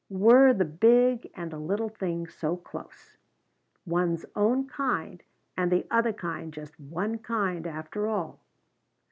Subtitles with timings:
[0.09, 3.17] Were the big and the little things so close?
[3.85, 5.21] One's own kind
[5.55, 8.39] and the other kind just one kind, after all?